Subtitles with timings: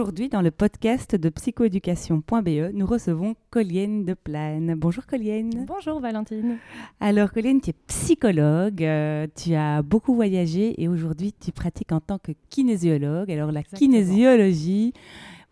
[0.00, 4.74] Aujourd'hui, dans le podcast de psychoéducation.be, nous recevons Colienne de Plane.
[4.74, 5.66] Bonjour Colienne.
[5.66, 6.56] Bonjour Valentine.
[7.00, 12.00] Alors Colienne, tu es psychologue, euh, tu as beaucoup voyagé et aujourd'hui tu pratiques en
[12.00, 13.30] tant que kinésiologue.
[13.30, 14.94] Alors la kinésiologie,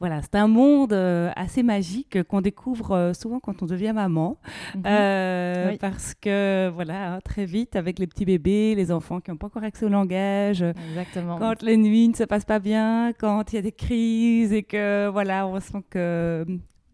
[0.00, 4.38] voilà, c'est un monde euh, assez magique qu'on découvre euh, souvent quand on devient maman,
[4.76, 4.82] mhm.
[4.86, 9.46] euh, parce que voilà, très vite avec les petits bébés, les enfants qui n'ont pas
[9.46, 11.38] encore accès au langage, Exactement.
[11.38, 14.62] quand les nuits ne se passent pas bien, quand il y a des crises et
[14.62, 16.46] que voilà, on sent que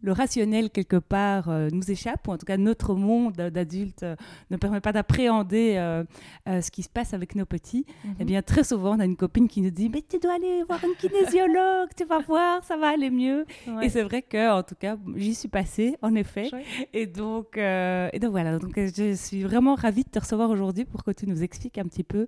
[0.05, 4.16] le rationnel quelque part euh, nous échappe, ou en tout cas notre monde d'adultes euh,
[4.50, 6.05] ne permet pas d'appréhender euh,
[6.46, 8.14] ce qui se passe avec nos petits, mhm.
[8.20, 10.62] eh bien très souvent on a une copine qui nous dit mais tu dois aller
[10.69, 13.46] voir une kinésiologue, tu vas voir, ça va aller mieux.
[13.83, 16.50] Et c'est vrai que en tout cas j'y suis passée en effet.
[16.92, 21.02] Et donc et donc voilà, donc je suis vraiment ravie de te recevoir aujourd'hui pour
[21.02, 22.27] que tu nous expliques un petit peu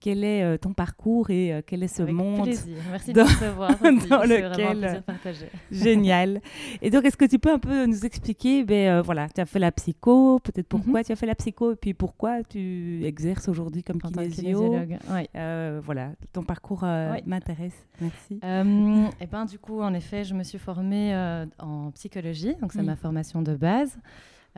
[0.00, 2.76] quel est euh, ton parcours et euh, quel est ce monde plaisir.
[2.90, 5.32] Merci de recevoir dans lequel euh,
[5.70, 6.40] génial.
[6.82, 9.58] Et donc est-ce que tu peux un peu nous expliquer ben voilà, tu as fait
[9.58, 11.04] la psycho, peut-être pourquoi mhm.
[11.04, 14.98] tu as fait la psycho et puis pourquoi tu exerces aujourd'hui comme kinésiologue.
[15.84, 16.84] voilà, ton parcours
[17.26, 17.86] m'intéresse.
[18.00, 18.34] Merci.
[18.34, 21.14] et eh ben du coup en effet, je me suis formée
[21.58, 23.98] en psychologie, donc c'est ma formation de base.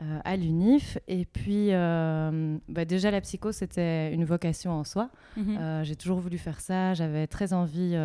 [0.01, 0.97] Euh, à l'UNIF.
[1.07, 5.11] Et puis, euh, bah, déjà, la psycho, c'était une vocation en soi.
[5.37, 5.57] Mhm.
[5.57, 6.95] Euh, j'ai toujours voulu faire ça.
[6.95, 7.95] J'avais très envie,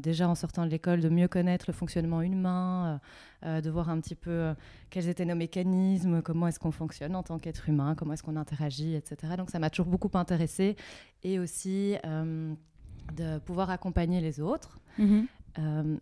[0.00, 3.00] déjà en sortant de l'école, de mieux connaître le fonctionnement humain,
[3.44, 4.54] de voir un petit peu
[4.88, 8.36] quels étaient nos mécanismes, comment est-ce qu'on fonctionne en tant qu'être humain, comment est-ce qu'on
[8.36, 9.34] interagit, etc.
[9.36, 10.76] Donc, ça m'a toujours beaucoup intéressée.
[11.24, 11.96] Et aussi
[13.16, 14.78] de pouvoir accompagner les autres.
[14.98, 15.26] Mhm.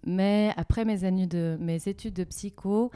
[0.06, 2.90] mais après mes, années de, mes études de psycho,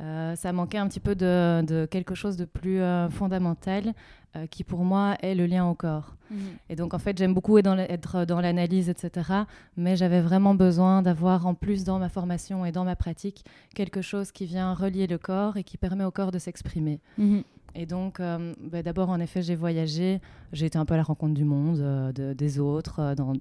[0.00, 3.94] euh, ça manquait un petit peu de, quelque chose de plus euh, fondamental
[4.34, 6.16] euh, qui pour moi est le lien au corps.
[6.30, 6.38] Mhm.
[6.68, 9.30] Et donc en fait j'aime beaucoup être dans l'analyse, etc.
[9.76, 13.44] Mais j'avais vraiment besoin d'avoir en plus dans ma formation et dans ma pratique
[13.74, 17.00] quelque chose qui vient relier le corps et qui permet au corps de s'exprimer.
[17.18, 17.44] Mhm.
[17.76, 20.20] Et donc, bah, d'abord, en effet, j'ai voyagé.
[20.52, 23.32] J'ai été un peu à la rencontre du monde, des autres, dans,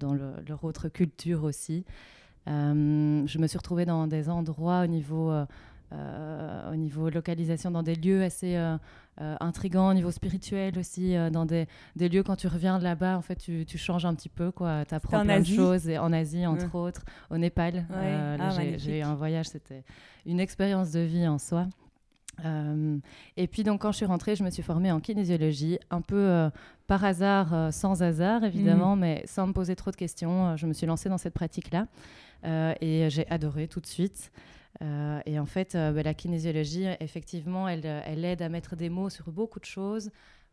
[0.48, 1.86] leur autre culture aussi.
[2.48, 5.32] je me suis retrouvée dans des endroits au niveau
[6.72, 8.78] au niveau localisation dans des lieux assez euh,
[9.22, 13.18] euh, intrigants, au niveau spirituel aussi, dans des, des, lieux quand tu reviens de là-bas,
[13.18, 14.86] en fait, tu, tu, changes un petit peu, quoi.
[14.86, 17.86] Tu apprends plein de choses, et en Asie, entre autres, au Népal.
[17.92, 19.84] Ah, j'ai eu un voyage, c'était
[20.26, 21.68] une expérience de vie en soi.
[23.38, 26.50] et puis donc quand je suis rentrée, je me suis formée en kinésiologie, un peu
[26.88, 29.00] par hasard, sans hasard évidemment, mm.
[29.00, 30.58] mais sans me poser trop de questions.
[30.58, 31.88] je me suis lancée dans cette pratique-là
[32.82, 34.32] et j'ai adoré tout de suite.
[34.82, 38.76] Euh, et en fait, euh, bah, la kinésiologie, effectivement, elle, euh, elle, aide à mettre
[38.76, 40.10] des mots sur beaucoup de choses.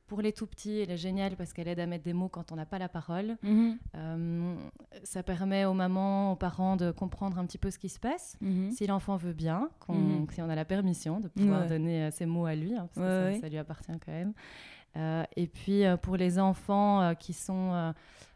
[0.07, 2.51] Pour les tout petits, elle est géniale parce qu'elle aide à mettre des mots quand
[2.51, 3.37] on n'a pas la parole.
[3.45, 4.59] Mhm.
[5.05, 8.37] ça permet aux mamans, aux parents de comprendre un petit peu ce qui se passe,
[8.41, 8.73] mhm.
[8.73, 10.27] si l'enfant veut bien, mhm.
[10.33, 13.41] si on a la permission de pouvoir donner ces mots à lui, hein, parce que
[13.41, 15.27] ça, lui appartient quand même.
[15.37, 17.95] et puis pour les enfants qui sont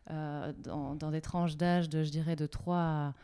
[0.09, 3.15] dans, dans, des tranches d'âge de, je dirais, de 3 à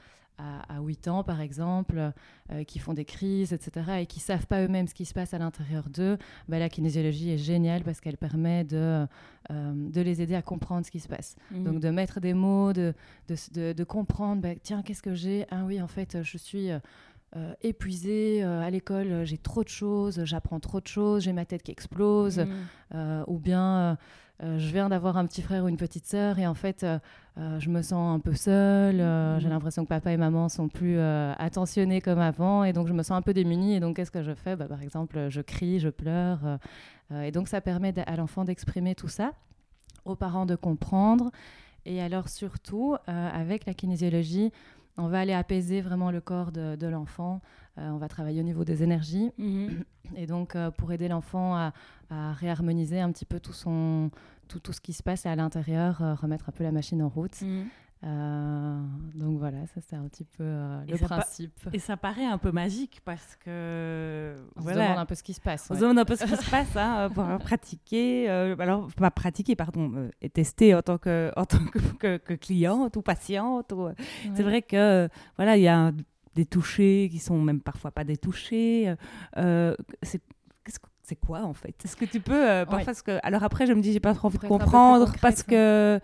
[0.69, 2.13] à, 8 ans, par exemple,
[2.53, 5.35] euh, qui font des crises, etc., et qui savent pas eux-mêmes ce qui se passe
[5.35, 6.19] à l'intérieur d'eux,
[6.49, 9.07] bah, la kinésiologie est géniale parce qu'elle permet de,
[9.51, 11.37] euh, de les aider à comprendre ce qui se passe.
[11.51, 11.65] Mhm.
[11.65, 12.95] Donc, de mettre des mots, de,
[13.29, 15.47] de, de, comprendre, bah, tiens, qu'est-ce que j'ai?
[15.51, 16.71] Ah oui, en fait, je suis...
[17.37, 21.63] Euh, épuisée à l'école, j'ai trop de choses, j'apprends trop de choses, j'ai ma tête
[21.63, 23.25] qui explose, mhm.
[23.29, 23.97] ou bien
[24.43, 26.99] euh, je viens d'avoir un petit frère ou une petite sœur et en fait, euh,
[27.37, 28.97] euh, je me sens un peu seule.
[28.97, 29.53] J'ai mhm.
[29.53, 33.13] l'impression que papa et maman sont plus attentionnés comme avant et donc je me sens
[33.19, 33.75] un peu démunie.
[33.75, 34.57] Et donc, qu'est-ce que je fais?
[34.57, 36.59] Bah, Par exemple, je crie, je pleure.
[37.15, 39.33] et donc, ça permet à l'enfant d'exprimer tout ça,
[40.05, 41.31] aux parents de comprendre.
[41.87, 44.53] Et alors, surtout, avec la kinésiologie,
[44.97, 47.41] on va aller apaiser vraiment le corps de, l'enfant.
[47.77, 49.31] on va travailler au niveau des énergies.
[49.39, 49.85] Mhm.
[50.17, 51.73] Et donc, pour aider l'enfant à,
[52.11, 54.11] à réharmoniser un petit peu tout, son,
[54.49, 57.09] tout, tout ce qui se passe à l'intérieur, euh, remettre un peu la machine en
[57.09, 57.41] route.
[57.41, 57.67] Mhm.
[58.03, 58.81] Euh,
[59.15, 61.53] donc voilà, ça c'est un petit peu euh, le principe.
[61.73, 65.35] Et ça paraît un peu magique parce que on se demande un peu ce qui
[65.35, 65.69] se passe.
[65.71, 69.11] On se demande un peu ce qui se passe hein, pour pratiquer, euh, alors pas
[69.11, 71.59] pratiquer pardon, et tester en tant que en tant
[71.99, 73.75] que, que, cliente ou patiente.
[74.35, 75.93] C'est vrai que voilà il y a
[76.35, 78.95] des touchés qui sont même parfois pas des touchés.
[80.03, 80.23] c'est
[81.03, 81.75] c'est quoi en fait?
[81.85, 84.39] Est-ce que tu peux parfois que alors après je me dis j'ai pas trop envie
[84.39, 86.01] de comprendre parce que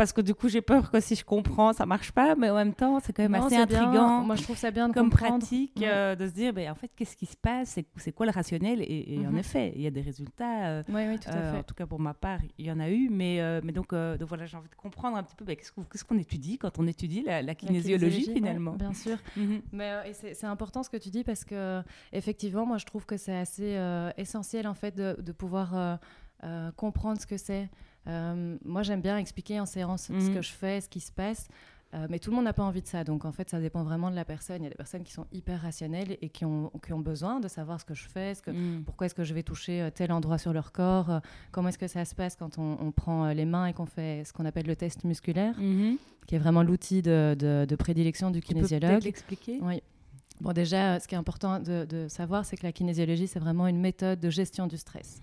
[0.00, 2.54] parce que du coup j'ai peur que si je comprends ça marche pas mais en
[2.54, 5.82] même temps c'est quand même assez intriguant moi je trouve ça bien de comme pratique
[5.82, 7.78] euh, de se dire ben, en fait qu'est-ce qui se passe?
[7.96, 8.80] C'est quoi le rationnel?
[8.80, 9.36] Et, en mhm.
[9.36, 11.58] effet il y a des résultats euh, oui, oui, tout à euh, fait.
[11.58, 14.26] en tout cas pour ma part il y en a eu mais, mais donc, donc
[14.26, 17.22] voilà j'ai envie de comprendre un petit peu ben, qu'est-ce qu'on étudie quand on étudie
[17.22, 18.72] la, kinésiologie, finalement?
[18.72, 19.18] bien sûr.
[19.36, 19.60] Mhm.
[19.72, 21.82] mais c'est important ce que tu dis parce que
[22.14, 23.78] effectivement moi je trouve que c'est assez
[24.16, 25.98] essentiel en fait de, de pouvoir
[26.76, 27.68] comprendre ce que c'est
[28.06, 30.34] moi, j'aime bien expliquer en séance ce mhm.
[30.34, 31.48] que je fais, ce qui se passe.
[31.92, 33.02] Euh, mais tout le monde n'a pas envie de ça.
[33.02, 34.62] Donc, en fait, ça dépend vraiment de la personne.
[34.62, 37.40] Il y a des personnes qui sont hyper rationnelles et qui ont, qui ont besoin
[37.40, 38.84] de savoir ce que je fais, ce que, mhm.
[38.84, 41.20] pourquoi est-ce que je vais toucher euh, tel endroit sur leur corps,
[41.50, 44.32] comment est-ce que ça se passe quand on, prend les mains et qu'on fait ce
[44.32, 45.96] qu'on appelle le test musculaire, mhm.
[46.26, 48.90] qui est vraiment l'outil de, de, prédilection du kinésiologue.
[48.90, 49.58] Tu peux l'expliquer?
[49.62, 49.82] Oui.
[50.40, 53.66] Bon, déjà, ce qui est important de, de savoir, c'est que la kinésiologie, c'est vraiment
[53.66, 55.20] une méthode de gestion du stress.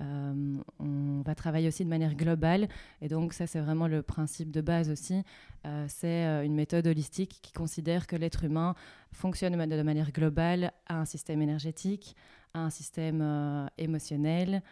[0.00, 2.68] Euh, on va travailler aussi de manière globale.
[3.00, 5.22] Et donc, ça, c'est vraiment le principe de base aussi.
[5.66, 8.74] Euh, c'est euh, une méthode holistique qui considère que l'être humain
[9.12, 12.16] fonctionne de manière globale à un système énergétique,
[12.52, 14.62] à un système émotionnel,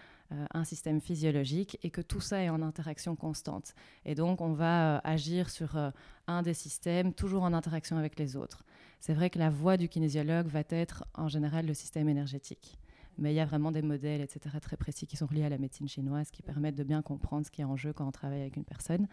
[0.54, 3.74] un système physiologique et que tout ça est en interaction constante.
[4.04, 5.76] Et donc, on va agir sur
[6.26, 8.64] un des systèmes, toujours en interaction avec les autres.
[9.00, 12.78] C'est vrai que la voie du kinésiologue va être en général le système énergétique.
[13.18, 15.58] Mais il y a vraiment des modèles, etc., très précis qui sont reliés à la
[15.58, 18.40] médecine chinoise, qui permettent de bien comprendre ce qui est en jeu quand on travaille
[18.40, 19.06] avec une personne.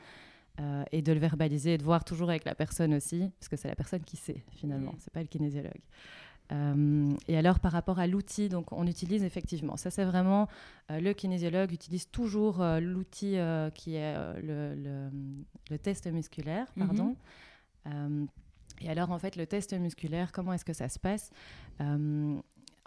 [0.60, 3.56] Euh, et de le verbaliser et de voir toujours avec la personne aussi, parce que
[3.56, 4.98] c'est la personne qui sait finalement, mm.
[5.00, 5.82] c'est pas le kinésiologue.
[6.52, 10.50] Euh, et alors par rapport à l'outil, donc on utilise effectivement, ça c'est vraiment
[10.92, 13.38] euh, le kinésiologue utilise toujours l'outil
[13.74, 15.10] qui est le,
[15.70, 17.16] le, test musculaire, pardon.
[17.88, 18.28] Mm-hmm.
[18.82, 21.30] et alors en fait le test musculaire, comment est-ce que ça se passe?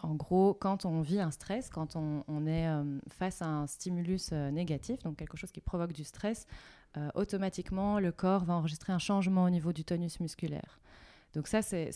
[0.03, 4.31] En gros, quand on vit un stress, quand on, est euh, face à un stimulus
[4.33, 6.47] euh, négatif, donc quelque chose qui provoque du stress,
[6.97, 10.81] euh, automatiquement, le corps va enregistrer un changement au niveau du tonus musculaire.
[11.35, 11.91] Donc ça, c'est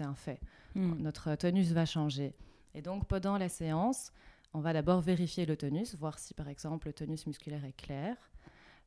[0.00, 0.40] un fait.
[0.74, 0.94] Hmm.
[1.00, 2.34] Notre tonus va changer.
[2.74, 4.12] Et donc, pendant la séance,
[4.54, 8.16] on va d'abord vérifier le tonus, voir si, par exemple, le tonus musculaire est clair.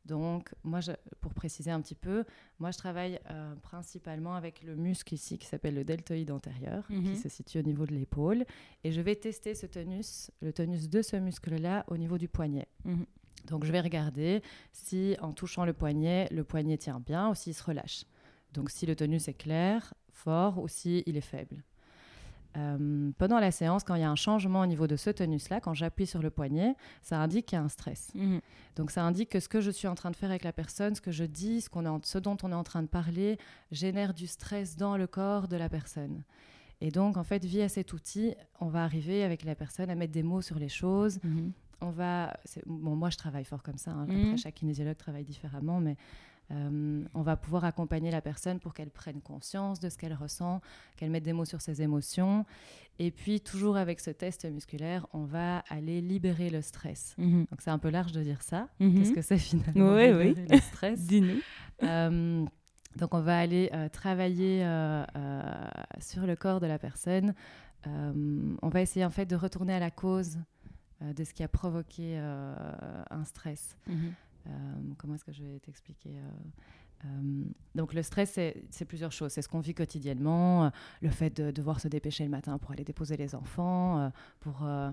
[0.06, 0.80] Donc, moi,
[1.20, 2.24] pour préciser un petit peu,
[2.60, 6.96] moi, je travaille euh, principalement avec le muscle ici qui s'appelle le deltoïde antérieur, qui
[6.96, 7.16] mhm.
[7.16, 8.46] se situe au niveau de l'épaule.
[8.84, 12.68] Et je vais tester ce tonus, le tonus de ce muscle-là au niveau du poignet.
[12.86, 13.06] Mhm.
[13.46, 17.54] Donc, je vais regarder si, en touchant le poignet, le poignet tient bien ou s'il
[17.54, 18.06] se relâche.
[18.54, 21.64] Donc, si le tonus est clair, fort ou s'il il est faible.
[22.58, 25.62] Euh, pendant la séance, quand il y a un changement au niveau de ce tonus-là,
[25.62, 28.12] quand j'appuie sur le poignet, ça indique qu'il y a un stress.
[28.14, 28.42] Mhm.
[28.76, 30.96] Donc ça indique que ce que je suis en train de faire avec la personne,
[30.96, 33.38] ce que je dis, ce, qu'on est ce dont on est en train de parler,
[33.72, 36.24] génère du stress dans le corps de la personne.
[36.82, 40.14] Et donc, en fait, via cet outil, on va arriver avec la personne à mettre
[40.14, 41.20] des mots sur les choses.
[41.24, 41.52] Mhm.
[41.84, 42.38] On va,
[42.68, 43.92] bon, moi je travaille fort comme ça.
[43.92, 44.04] Hein.
[44.04, 44.38] Après, mhm.
[44.38, 45.96] chaque kinésiologue travaille différemment, mais
[46.52, 50.62] euh, on va pouvoir accompagner la personne pour qu'elle prenne conscience de ce qu'elle ressent,
[50.98, 52.46] qu'elle mette des mots sur ses émotions.
[53.00, 57.16] Et puis, toujours avec ce test musculaire, on va aller libérer le stress.
[57.18, 57.46] Mhm.
[57.50, 58.68] Donc, c'est un peu large de dire ça.
[58.80, 58.96] Mhm.
[58.96, 60.36] Qu'est-ce que c'est finalement Oui, oui.
[60.50, 61.40] Le stress Dis-nous.
[61.84, 62.46] Euh,
[62.98, 64.60] donc, on va aller euh, travailler
[66.00, 67.34] sur le corps de la personne.
[67.86, 70.38] on va essayer en fait de retourner à la cause
[71.02, 73.78] de ce qui a provoqué un stress.
[73.88, 74.14] Mhm.
[74.98, 77.44] Comment est-ce que je vais t'expliquer euh, euh,
[77.74, 79.32] donc le stress, c'est plusieurs choses.
[79.32, 80.72] C'est ce qu'on vit quotidiennement,
[81.02, 84.92] le fait de devoir se dépêcher le matin pour aller déposer les enfants, pour euh,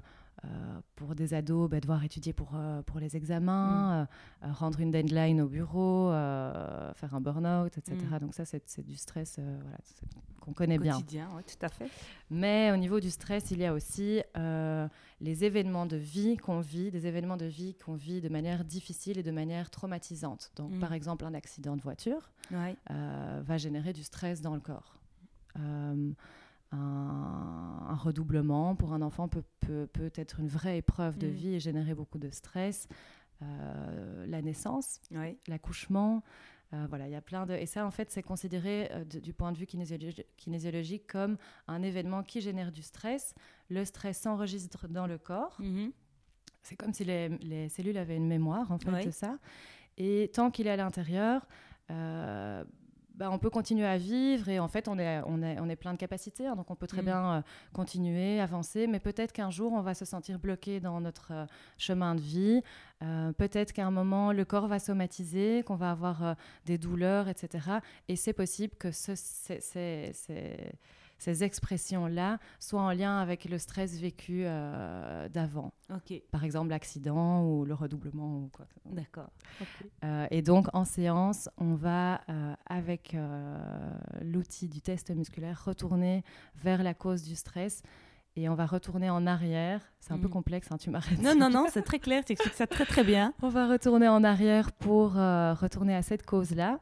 [0.94, 4.04] pour des ados, bah, devoir étudier pour, euh, pour les examens,
[4.42, 4.46] mm.
[4.46, 7.96] euh, rendre une deadline au bureau, faire un burn-out, etc.
[8.10, 8.18] Mm.
[8.18, 9.78] Donc ça, c'est du stress voilà,
[10.40, 10.94] qu'on connaît bien.
[10.94, 11.88] Quotidien, oui, tout à fait.
[12.30, 14.22] Mais au niveau du stress, il y a aussi
[15.20, 19.18] les événements de vie qu'on vit, des événements de vie qu'on vit de manière difficile
[19.18, 20.52] et de manière traumatisante.
[20.56, 20.80] Donc, mm.
[20.80, 24.98] par exemple, un accident de voiture va générer du stress dans le corps
[26.72, 31.30] un, redoublement pour un enfant peut, peut, être une vraie épreuve de mm.
[31.30, 32.88] vie et générer beaucoup de stress.
[33.42, 35.00] Euh, la naissance,
[35.46, 36.22] l'accouchement,
[36.74, 37.54] euh, voilà, il y a plein de...
[37.54, 42.22] Et ça, en fait, c'est considéré euh, du point de vue kinésiologique comme un événement
[42.22, 43.34] qui génère du stress.
[43.70, 45.56] Le stress s'enregistre dans le corps.
[45.60, 45.92] Mm-hmm.
[46.62, 49.38] C'est comme si les, les, cellules avaient une mémoire, en fait, de ça.
[49.96, 51.46] Et tant qu'il est à l'intérieur,
[53.18, 55.74] bah, on peut continuer à vivre et en fait, on est, on est, on est
[55.74, 56.46] plein de capacités.
[56.46, 57.04] Hein, donc, on peut très mm.
[57.04, 61.32] bien euh, continuer, avancer, mais peut-être qu'un jour, on va se sentir bloqué dans notre
[61.32, 61.46] euh,
[61.78, 62.62] chemin de vie.
[63.02, 67.80] Euh, peut-être qu'à un moment, le corps va somatiser, qu'on va avoir des douleurs, etc.
[68.06, 70.12] Et c'est possible que ce, c'est
[71.18, 75.72] ces expressions-là soient en lien avec le stress vécu euh, d'avant.
[76.30, 78.66] Par exemple, l'accident ou le redoublement ou quoi.
[78.86, 79.30] D'accord.
[80.04, 83.16] Euh, et donc, en séance, on va, euh, avec
[84.22, 86.22] l'outil du test musculaire, retourner
[86.56, 87.82] vers la cause du stress
[88.36, 89.80] et on va retourner en arrière.
[89.98, 90.32] C'est un peu mm.
[90.32, 91.20] complexe, hein, tu m'arrêtes.
[91.20, 93.34] Non, non, non, c'est très clair, tu expliques ça très très bien.
[93.42, 96.78] On va retourner en arrière pour retourner à cette cause-là.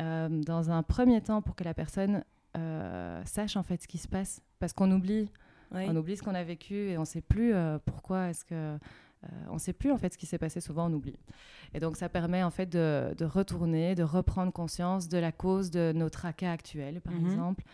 [0.00, 2.24] dans un premier temps, pour que la personne
[2.56, 4.40] euh, sache en fait ce qui se passe.
[4.58, 5.30] Parce qu'on oublie,
[5.70, 8.54] on oublie ce qu'on a vécu et on ne sait plus euh, pourquoi est-ce que...
[8.54, 11.18] Euh, on ne sait plus en fait ce qui s'est passé, souvent on oublie.
[11.74, 15.92] Et donc ça permet en fait de, retourner, de reprendre conscience de la cause de
[15.94, 17.26] notre tracas actuel, par mhm.
[17.26, 17.64] exemple,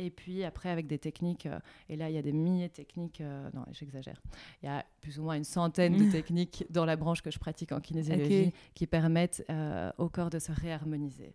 [0.00, 1.58] et puis après, avec des techniques, euh,
[1.90, 4.22] et là, il y a des milliers de techniques, euh, non, j'exagère,
[4.62, 7.38] il y a plus ou moins une centaine de techniques dans la branche que je
[7.38, 11.34] pratique en kinésiologie qui permettent euh, au corps de se réharmoniser.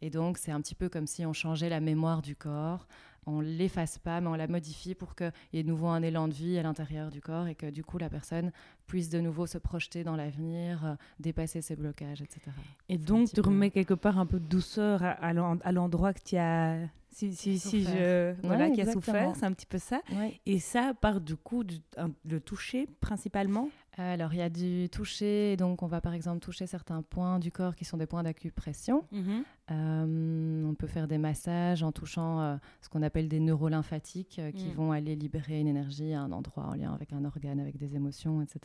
[0.00, 2.86] Et donc, c'est un petit peu comme si on changeait la mémoire du corps
[3.28, 6.28] on l'efface pas, mais on la modifie pour qu'il y ait de nouveau un élan
[6.28, 8.52] de vie à l'intérieur du corps et que du coup la personne
[8.86, 12.40] puisse de nouveau se projeter dans l'avenir, dépasser ses blocages, etc.
[12.88, 15.32] Et donc tu remets quelque part un peu de douceur à,
[15.72, 16.78] l'endroit que tu as
[17.16, 20.02] si, si, si je, voilà, qui a souffert, c'est un petit peu ça.
[20.44, 21.78] Et ça part du coup du,
[22.26, 23.70] le toucher principalement?
[23.98, 27.50] Alors, il y a du toucher, donc on va par exemple toucher certains points du
[27.50, 29.04] corps qui sont des points d'acupression.
[29.10, 29.44] Mhm.
[29.70, 34.52] Euh, on peut faire des massages en touchant euh, ce qu'on appelle des neurolymphatiques euh,
[34.52, 34.72] qui mm.
[34.72, 37.96] vont aller libérer une énergie à un endroit en lien avec un organe, avec des
[37.96, 38.60] émotions, etc.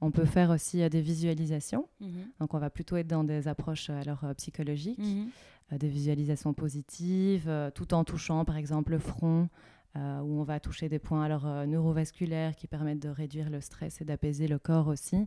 [0.00, 1.88] On peut faire aussi des visualisations.
[2.00, 2.30] Mhm.
[2.38, 4.98] Donc, on va plutôt être dans des approches alors psychologiques.
[4.98, 5.28] Mhm.
[5.72, 9.48] Euh, des visualisations positives, euh, tout en touchant par exemple le front,
[9.96, 14.00] euh, où on va toucher des points alors, neurovasculaires qui permettent de réduire le stress
[14.00, 15.26] et d'apaiser le corps aussi.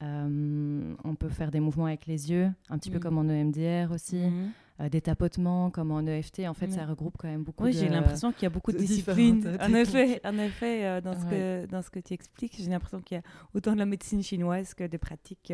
[0.00, 4.16] on peut faire des mouvements avec les yeux, un petit peu comme en EMDR aussi.
[4.16, 4.88] Mmh.
[4.90, 6.46] des tapotements comme en EFT.
[6.46, 8.78] En fait, ça regroupe quand même beaucoup oui, j'ai l'impression qu'il y a beaucoup de,
[8.78, 9.58] disciplines.
[9.60, 13.16] En effet, en effet dans, ce que, dans ce que tu expliques, j'ai l'impression qu'il
[13.16, 15.52] y a autant de la médecine chinoise que des pratiques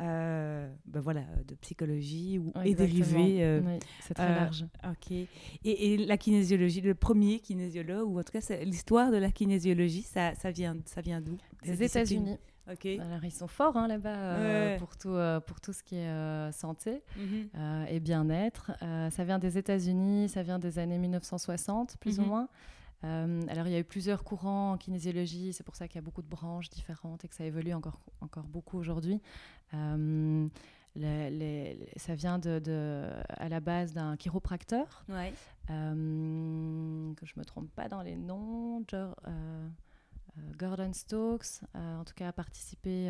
[0.00, 3.44] euh, ben voilà, de psychologie ou, et dérivés.
[3.44, 3.60] Euh,
[4.00, 4.64] c'est très euh, large.
[4.84, 5.10] Ok.
[5.10, 5.28] Et,
[5.64, 10.34] et, la kinésiologie, le premier kinésiologue, ou en tout cas l'histoire de la kinésiologie, ça,
[10.34, 11.36] ça vient, ça vient d'où?
[11.64, 12.38] Des États-Unis.
[12.70, 12.86] Ok.
[12.86, 15.16] Alors ils sont forts hein, là-bas pour, tout,
[15.46, 17.86] pour tout ce qui est santé mhm.
[17.88, 18.70] et bien-être.
[19.10, 22.28] ça vient des États-Unis, ça vient des années 1960 plus ou mhm.
[22.28, 22.48] moins.
[23.04, 25.98] Euh, alors, il y a eu plusieurs courants en kinésiologie, c'est pour ça qu'il y
[25.98, 29.20] a beaucoup de branches différentes et que ça évolue encore, encore beaucoup aujourd'hui.
[29.74, 30.48] Euh,
[31.96, 35.32] ça vient de, à la base d'un chiropracteur, ouais.
[35.70, 38.84] euh, que je ne me trompe pas dans les noms,
[40.58, 43.08] Gordon Stokes, en tout cas a participé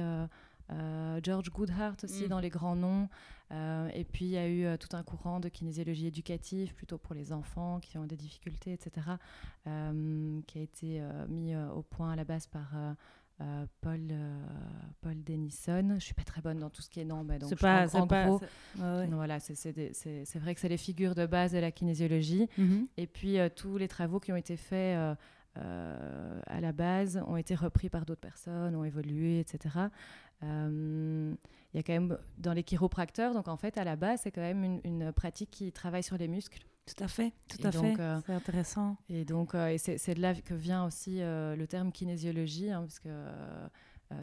[1.22, 2.28] George Goodhart aussi mm.
[2.28, 3.08] dans les grands noms.
[3.52, 6.98] Euh, et puis il y a eu euh, tout un courant de kinésiologie éducative, plutôt
[6.98, 9.06] pour les enfants qui ont des difficultés, etc.,
[9.64, 12.74] qui a été mis au point à la base par
[13.80, 14.12] Paul,
[15.00, 15.96] Paul Denison.
[15.98, 17.86] Je suis pas très bonne dans tout ce qui est nom, mais donc c'est pas,
[17.96, 18.40] en, gros,
[18.76, 22.48] voilà, c'est vrai que c'est les figures de base de la kinésiologie.
[22.58, 22.86] Mm-hmm.
[22.96, 25.16] Et puis tous les travaux qui ont été faits
[25.58, 29.74] euh, à la base ont été repris par d'autres personnes, ont évolué, etc.
[30.42, 31.34] Euh,
[31.72, 34.30] il y a quand même dans les chiropracteurs, donc en fait à la base c'est
[34.30, 36.60] quand même une, pratique qui travaille sur les muscles.
[36.86, 38.00] Tout à fait, tout à fait.
[38.00, 38.96] Euh, c'est intéressant.
[39.08, 43.68] Et donc c'est de là que vient aussi le terme kinésiologie, hein, parce que euh,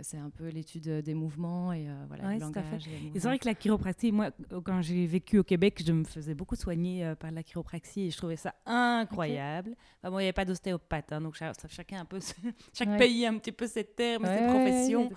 [0.01, 2.89] c'est un peu l'étude des mouvements et euh, voilà, le langage.
[3.13, 4.31] c'est vrai que la chiropraxie, moi,
[4.63, 8.11] quand j'ai vécu au Québec, je me faisais beaucoup soigner euh, par la chiropraxie et
[8.11, 9.75] je trouvais ça incroyable.
[10.01, 11.35] Enfin, bon, il n'y avait pas d'ostéopathe, hein, donc
[11.69, 12.19] chacun un peu,
[12.73, 15.09] chaque pays a un petit peu ses termes, ses professions.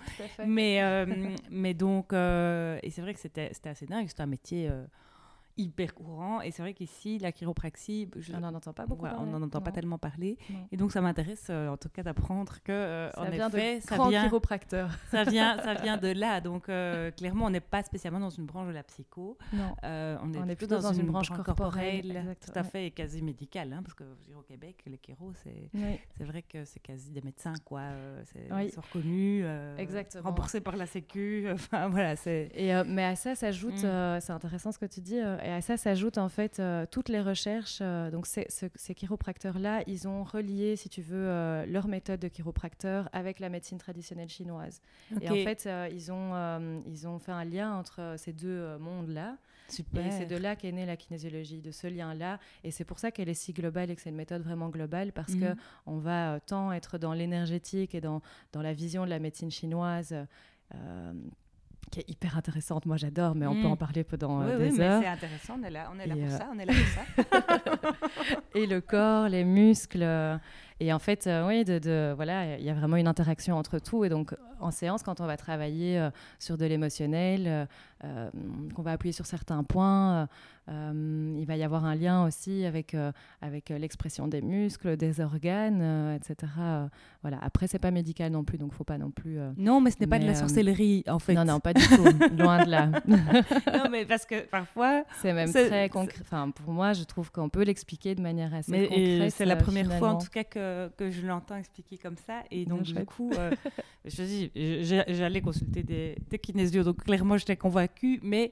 [0.45, 1.05] mais,
[1.51, 4.69] mais donc, et c'est vrai que c'était assez dingue, c'était un métier
[5.57, 6.41] hyper courant.
[6.41, 9.05] Et c'est vrai qu'ici, la chiropraxie, on n'en entend pas beaucoup.
[9.05, 10.37] on n'en entend pas tellement parler.
[10.71, 14.29] Et donc, ça m'intéresse euh, en tout cas d'apprendre que, euh, en effet, ça vient,
[15.11, 16.41] ça vient, ça vient de là.
[16.41, 19.37] Donc, euh, clairement, on n'est pas spécialement dans une branche de la psycho.
[19.53, 19.75] Non.
[19.83, 23.73] on est, plutôt, dans, une, branche corporelle, tout à fait, et quasi médicale.
[23.73, 24.03] Hein, parce que
[24.37, 25.69] au Québec, les chiro, c'est
[26.17, 27.81] c'est vrai que c'est quasi des médecins, quoi.
[28.25, 29.45] c'est reconnus,
[30.23, 31.47] remboursés par la Sécu.
[31.61, 32.15] Enfin, voilà.
[32.25, 34.19] Et, mais à ça s'ajoute, mm.
[34.19, 37.21] c'est intéressant ce que tu dis, et, à ça s'ajoutent en fait euh, toutes les
[37.21, 37.79] recherches.
[37.81, 43.09] Euh, donc ces, ces chiropracteurs-là, ils ont relié, si tu veux, leur méthode de chiropracteur
[43.13, 44.81] avec la médecine traditionnelle chinoise.
[45.21, 49.37] Et en fait, ils, ont, ils ont fait un lien entre ces deux mondes-là.
[49.95, 52.39] Et c'est de là qu'est née la kinésiologie, de ce lien-là.
[52.63, 55.13] Et c'est pour ça qu'elle est si globale et que c'est une méthode vraiment globale,
[55.13, 55.55] parce que mhm.
[55.85, 58.21] on va tant être dans l'énergétique et dans,
[58.51, 60.13] dans la vision de la médecine chinoise
[61.91, 62.85] qui est hyper intéressante.
[62.85, 63.73] Moi, j'adore, mais on peut mm.
[63.73, 65.01] en parler pendant euh, des oui, heures.
[65.01, 65.57] c'est intéressant.
[65.59, 66.49] On est là, on est là pour euh, ça.
[66.53, 67.91] On est là pour ça.
[68.55, 70.39] et le corps, les muscles.
[70.81, 73.79] Euh, et en fait, oui, de, de voilà, il y a vraiment une interaction entre
[73.79, 74.03] tout.
[74.03, 76.09] Et donc, en séance, quand on va travailler
[76.39, 77.67] sur de l'émotionnel,
[78.01, 80.27] qu'on va appuyer sur certains points,
[80.69, 83.11] euh, il va y avoir un lien aussi avec, euh,
[83.41, 86.51] avec euh, l'expression des muscles, des organes, etc.
[87.21, 87.39] voilà.
[87.41, 89.39] Après, c'est pas médical non plus, donc faut pas non plus.
[89.57, 91.33] non, mais ce n'est pas de la sorcellerie, en fait.
[91.33, 92.03] Non, non, pas du tout,
[92.37, 92.87] loin de là.
[93.07, 95.03] non, mais parce que parfois.
[95.21, 96.19] C'est même très concret.
[96.21, 99.33] Enfin, pour moi, je trouve qu'on peut l'expliquer de manière assez mais, concrète.
[99.35, 102.43] C'est la première fois, en tout cas, que, que je l'entends expliquer comme ça.
[102.51, 103.31] Et donc, du coup,
[104.05, 104.51] je dis,
[105.13, 108.51] j'allais consulter des, des kinésios, donc clairement, j'étais convaincue, mais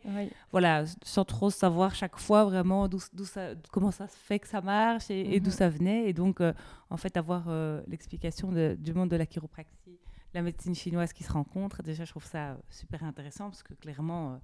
[0.51, 4.61] voilà, sans trop savoir chaque fois vraiment d'où, ça, comment ça se fait que ça
[4.61, 5.55] marche et, d'où mhm.
[5.55, 6.09] ça venait.
[6.09, 6.53] Et donc, euh,
[6.89, 9.99] en fait, avoir euh, l'explication du monde de la chiropraxie,
[10.33, 14.39] la médecine chinoise qui se rencontre, déjà, je trouve ça super intéressant parce que clairement,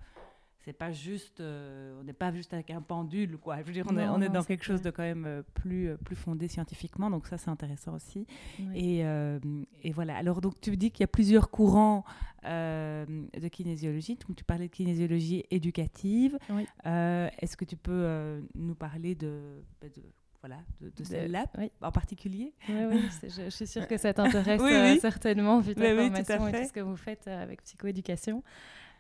[0.66, 3.58] c'est pas juste, euh, on n'est pas juste avec un pendule, quoi.
[3.62, 5.90] Je veux dire, on, est, on est, dans quelque chose de quand même euh, plus,
[5.90, 8.26] euh, plus fondé scientifiquement, donc ça c'est intéressant aussi.
[8.74, 10.18] Et, et, voilà.
[10.18, 12.04] Alors donc tu dis qu'il y a plusieurs courants
[12.44, 14.18] de kinésiologie.
[14.28, 16.38] Donc, tu parlais de kinésiologie éducative.
[16.84, 20.02] Est-ce que tu peux nous parler de, bah, de
[20.48, 21.48] voilà, de, celle-là
[21.82, 22.54] en particulier.
[22.70, 26.74] Oui, oui je, suis sûre que ça t'intéresse certainement, vu ta formation et tout ce
[26.74, 28.44] que vous faites avec psychoéducation.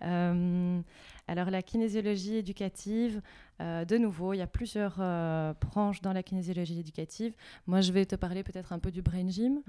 [0.01, 0.81] Euh,
[1.27, 3.21] alors la kinésiologie éducative,
[3.61, 7.33] euh, de nouveau, il y a plusieurs euh, branches dans la kinésiologie éducative.
[7.67, 9.61] Moi, je vais te parler peut-être un peu du brain gym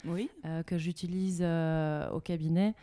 [0.67, 2.75] que j'utilise au cabinet.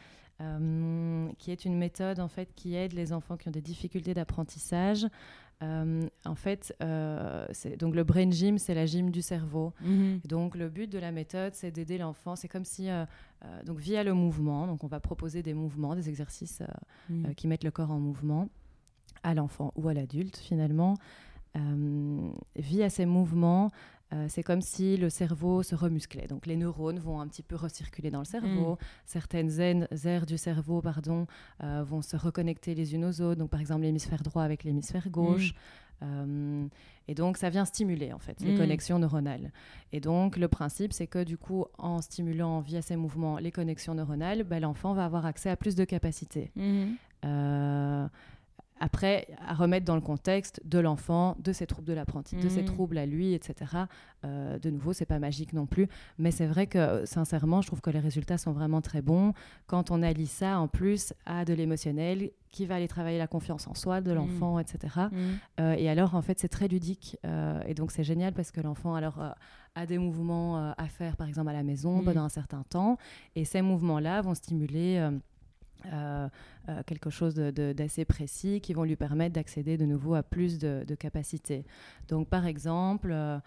[1.40, 5.08] qui est une méthode en fait qui aide les enfants qui ont des difficultés d'apprentissage
[5.64, 7.46] euh, en fait, euh,
[7.80, 9.74] donc le brain gym, c'est la gym du cerveau.
[9.82, 10.20] Mhm.
[10.26, 12.36] Donc le but de la méthode, c'est d'aider l'enfant.
[12.36, 13.06] C'est comme si, euh,
[13.66, 16.62] donc via le mouvement, donc on va proposer des mouvements, des exercices
[17.10, 17.34] mhm.
[17.36, 18.50] qui mettent le corps en mouvement
[19.24, 20.96] à l'enfant ou à l'adulte finalement.
[22.56, 23.70] via ces mouvements,
[24.14, 26.28] euh, c'est comme si le cerveau se remusclait.
[26.28, 28.74] Donc les neurones vont un petit peu recirculer dans le cerveau.
[28.74, 28.78] Mm.
[29.06, 31.26] Certaines aires du cerveau pardon,
[31.64, 33.40] euh, vont se reconnecter les unes aux autres.
[33.40, 35.54] Donc par exemple l'hémisphère droit avec l'hémisphère gauche.
[35.54, 35.58] Mm.
[36.04, 36.68] Euh,
[37.08, 38.58] et donc, ça vient stimuler, en fait, les mm.
[38.58, 39.52] connexions neuronales.
[39.92, 43.94] Et donc, le principe, c'est que, du coup, en stimulant via ces mouvements les connexions
[43.94, 46.52] neuronales, ben, l'enfant va avoir accès à plus de capacités.
[48.84, 52.64] Après, à remettre dans le contexte de l'enfant, de ses troubles de l'apprentissage, de ses
[52.64, 52.66] mmh.
[52.66, 53.72] troubles à lui, etc.
[54.26, 57.80] Euh, de nouveau, c'est pas magique non plus, mais c'est vrai que sincèrement, je trouve
[57.80, 59.32] que les résultats sont vraiment très bons
[59.68, 63.68] quand on allie ça en plus à de l'émotionnel qui va aller travailler la confiance
[63.68, 64.16] en soi de mmh.
[64.16, 64.78] l'enfant, etc.
[65.10, 65.18] Mmh.
[65.62, 68.60] Euh, et alors, en fait, c'est très ludique euh, et donc c'est génial parce que
[68.60, 69.18] l'enfant alors
[69.76, 72.98] a des mouvements à faire, par exemple à la maison pendant un certain temps,
[73.38, 75.10] et ces mouvements-là vont stimuler
[75.92, 76.30] euh,
[76.70, 80.96] euh, quelque chose d'assez précis qui vont lui permettre d'accéder de nouveau à plus de,
[80.96, 81.66] capacités.
[82.08, 83.40] Donc par exemple, euh,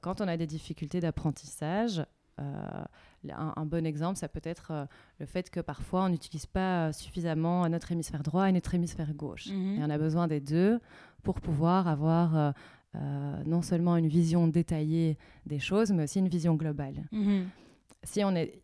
[0.00, 2.04] quand on a des difficultés d'apprentissage,
[2.38, 4.86] un, bon exemple, ça peut être
[5.18, 9.48] le fait que parfois on n'utilise pas suffisamment notre hémisphère droit et notre hémisphère gauche.
[9.48, 9.78] Mhm.
[9.78, 10.78] Et on a besoin des deux
[11.24, 12.54] pour pouvoir avoir
[12.94, 17.08] non seulement une vision détaillée des choses, mais aussi une vision globale.
[17.10, 17.48] Mhm.
[18.04, 18.62] Si on est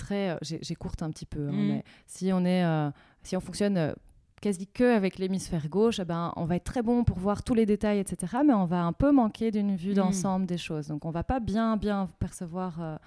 [0.00, 0.30] très.
[0.30, 1.68] Euh, j'écourte un petit peu, hein, mm.
[1.68, 2.90] mais si on, est, euh,
[3.22, 3.92] si on fonctionne euh,
[4.40, 7.54] quasi que avec l'hémisphère gauche, eh ben, on va être très bon pour voir tous
[7.54, 8.38] les détails, etc.
[8.44, 9.94] Mais on va un peu manquer d'une vue mm.
[9.94, 10.88] d'ensemble des choses.
[10.88, 12.98] Donc on va pas bien, bien percevoir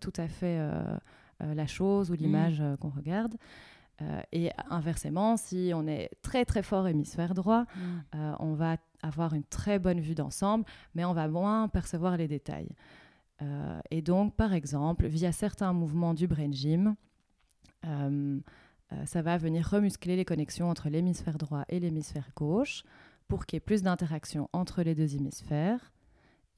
[0.00, 0.58] tout à fait
[1.40, 2.16] la chose ou mm.
[2.16, 3.34] l'image qu'on regarde.
[4.32, 7.66] et inversement, si on est très très fort hémisphère droit,
[8.40, 12.70] on va avoir une très bonne vue d'ensemble, mais on va moins percevoir les détails.
[13.42, 16.96] Euh, et donc, par exemple, via certains mouvements du brain gym,
[17.84, 18.40] euh,
[18.92, 22.84] euh, ça va venir remuscler les connexions entre l'hémisphère droit et l'hémisphère gauche
[23.28, 25.92] pour qu'il y ait plus d'interaction entre les deux hémisphères.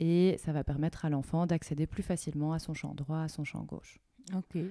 [0.01, 3.45] Et ça va permettre à l'enfant d'accéder plus facilement à son champ droit, à son
[3.45, 3.99] champ gauche.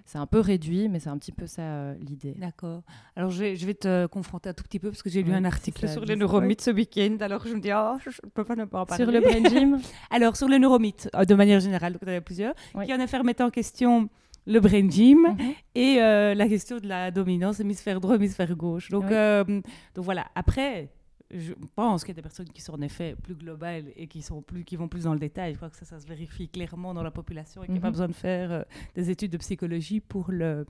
[0.05, 2.33] C'est un peu réduit, mais c'est un petit peu ça euh, l'idée.
[2.37, 2.81] D'accord.
[3.15, 5.33] Alors je vais, je vais, te confronter un tout petit peu parce que j'ai lu
[5.33, 7.17] un article sur les neuromythes ce week-end.
[7.21, 9.03] Alors je me dis, oh, je ne peux pas ne pas en parler.
[9.03, 9.79] Sur le brain gym
[10.11, 12.53] Alors sur les neuromythes, euh, de manière générale, donc il y en a plusieurs,
[12.85, 14.09] qui en effet remettent en question
[14.45, 15.53] le brain gym mhm.
[15.75, 18.89] et euh, la question de la dominance hémisphère droit, hémisphère gauche.
[18.89, 20.89] Donc, donc voilà, après,
[21.31, 24.21] je pense qu'il y a des personnes qui sont en effet plus globales et qui,
[24.21, 25.53] sont plus, qui vont plus dans le détail.
[25.53, 27.81] Je crois que ça, ça se vérifie clairement dans la population et qu'il n'y a
[27.81, 27.93] pas mhm.
[27.93, 28.63] besoin de faire euh,
[28.95, 30.65] des études de psychologie pour le,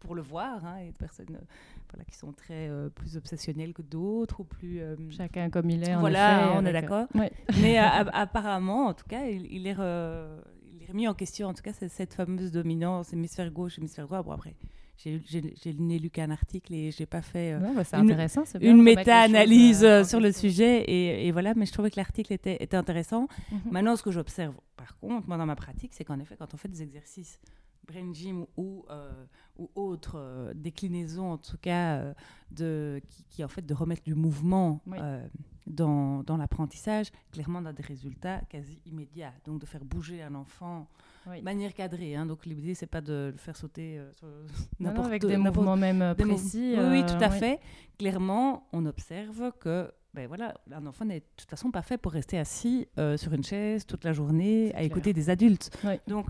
[0.00, 0.64] pour le voir.
[0.64, 1.44] Hein, et des personnes euh,
[1.90, 4.80] voilà, qui sont très euh, plus obsessionnelles que d'autres ou plus.
[5.10, 5.96] Chacun comme il est.
[5.96, 7.06] voilà, on est d'accord.
[7.60, 11.48] Mais apparemment, en tout cas, il, il est, il est remis en question.
[11.48, 14.22] En tout cas, c'est cette fameuse dominance hémisphère gauche, hémisphère droit.
[14.22, 14.54] Bon, après
[14.96, 17.82] j'ai n'ai lu qu'un article et j'ai pas fait euh, bah,
[18.60, 22.32] une, méta-analyse euh, euh, sur le sujet et, et, voilà mais je trouvais que l'article
[22.32, 23.26] était, était, intéressant.
[23.50, 23.60] Mhm.
[23.70, 26.56] maintenant ce que j'observe par contre moi dans ma pratique c'est qu'en effet quand on
[26.56, 27.40] fait des exercices
[27.86, 28.84] brain gym ou,
[29.58, 32.14] ou autres déclinaisons en tout cas
[32.52, 34.80] de, qui, qui, en fait de remettre du mouvement
[35.66, 39.34] dans, dans l'apprentissage clairement on a des résultats quasi immédiats.
[39.44, 40.86] Donc de faire bouger un enfant
[41.42, 42.14] manière cadrée.
[42.14, 44.46] Hein, donc l'idée, c'est pas de le faire sauter euh,
[44.80, 46.74] n'importe avec des mouvements même euh, précis.
[46.76, 47.60] oui, euh, tout à fait.
[47.98, 52.12] Clairement, on observe que ben voilà, un enfant n'est de toute façon pas fait pour
[52.12, 55.70] rester assis sur une chaise toute la journée à écouter des adultes.
[56.06, 56.26] Donc,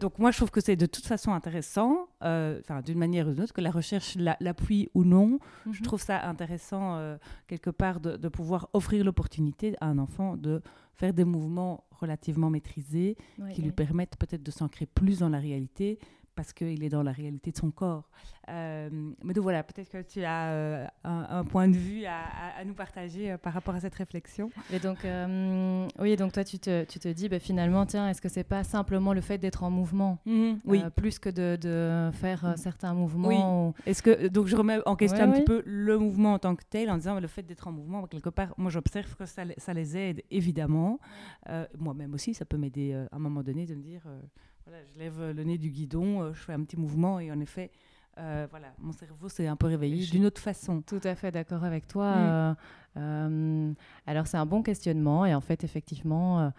[0.00, 3.42] donc moi, je trouve que c'est de toute façon intéressant, enfin d'une manière ou d'une
[3.42, 5.38] autre, que la recherche l'appuie ou non.
[5.70, 5.84] Je mhm.
[5.84, 6.98] trouve ça intéressant
[7.46, 10.62] quelque part de, de pouvoir offrir l'opportunité à un enfant de
[10.94, 13.16] faire des mouvements relativement maîtrisés
[13.54, 15.98] qui lui permettent peut-être de s'ancrer plus dans la réalité
[16.38, 18.08] parce qu'il est dans la réalité de son corps.
[18.48, 18.88] Euh,
[19.24, 23.32] mais donc voilà, peut-être que tu as euh, un, point de vue à, nous partager
[23.32, 24.48] euh, par rapport à cette réflexion.
[24.72, 24.98] Et donc,
[25.98, 28.62] oui, donc toi, tu te, tu te dis, bah, finalement, tiens, est-ce que c'est pas
[28.62, 30.80] simplement le fait d'être en mouvement, mhm, oui.
[30.94, 33.28] plus que de, de faire certains mouvements
[33.68, 33.74] oui.
[33.84, 36.62] Est-ce que donc je remets en question un petit peu le mouvement en tant que
[36.70, 39.74] tel, en disant le fait d'être en mouvement, quelque part, moi j'observe que ça, ça,
[39.74, 41.00] les aide évidemment.
[41.76, 44.02] Moi-même aussi, ça peut m'aider à un moment donné de me dire
[44.94, 47.70] je lève le nez du guidon, euh, je fais un petit mouvement et en effet,
[48.18, 50.82] euh, voilà, mon cerveau s'est un peu réveillé d'une autre façon.
[50.82, 52.16] Tout à fait d'accord avec toi.
[52.16, 52.56] Mm.
[52.96, 53.72] Euh,
[54.06, 56.52] alors c'est un bon questionnement et en fait effectivement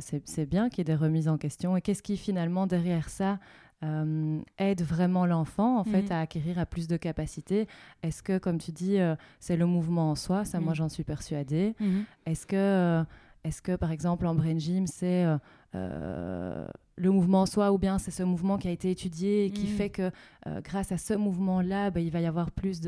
[0.00, 3.38] c'est bien qu'il y ait des remises en question et qu'est-ce qui finalement derrière ça
[4.58, 6.12] aide vraiment l'enfant en fait mm.
[6.12, 7.68] à acquérir à plus de capacités?
[8.02, 8.98] Est-ce que comme tu dis
[9.38, 10.76] c'est le mouvement en soi Ça moi mm.
[10.76, 11.76] j'en suis persuadée.
[11.80, 12.04] Mm-hmm.
[12.26, 13.04] Est-ce que
[13.44, 15.24] est-ce que par exemple en brain gym c'est
[16.96, 19.66] le mouvement en soi ou bien c'est ce mouvement qui a été étudié et qui
[19.66, 19.76] mm.
[19.76, 20.10] fait que
[20.46, 22.80] euh, grâce à ce mouvement-là, bah, il va y avoir plus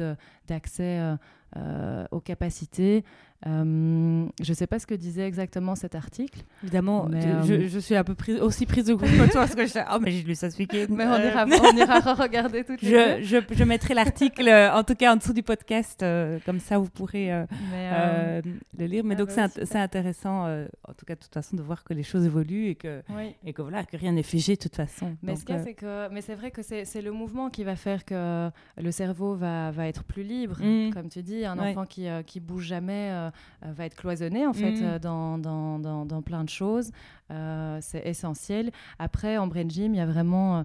[0.49, 1.17] d'accès euh,
[1.57, 3.05] euh, aux capacités.
[3.47, 6.41] Euh, je ne sais pas ce que disait exactement cet article.
[6.65, 7.09] Évidemment,
[7.45, 9.79] je, je, suis un peu prise, aussi prise de groupe que toi, parce que je
[9.95, 10.87] oh, mais j'ai lu ça ce week-end.
[10.91, 15.13] Mais on ira, on ira regarder tout je, je, je, mettrai l'article, en tout cas
[15.13, 16.05] en dessous du podcast,
[16.45, 19.05] comme ça vous pourrez le lire.
[19.05, 21.95] Mais ah donc bah c'est intéressant, en tout cas de toute façon, de voir que
[21.95, 23.03] les choses évoluent et que,
[23.45, 25.17] et que, voilà, que rien n'est figé de toute façon.
[25.23, 29.87] Mais c'est vrai que c'est le mouvement qui va faire que le cerveau va, va
[29.87, 30.93] être plus libre, mm.
[30.93, 33.31] comme tu dis un enfant qui, euh, qui bouge jamais euh,
[33.65, 34.99] euh, va être cloisonné en fait mm.
[34.99, 36.91] dans, dans, dans, dans, plein de choses.
[37.81, 38.71] c'est essentiel.
[38.99, 40.65] Après, en brain gym, il y a vraiment